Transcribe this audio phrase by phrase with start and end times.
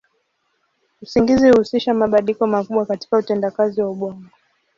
[1.01, 4.25] Usingizi huhusisha mabadiliko makubwa katika utendakazi wa ubongo.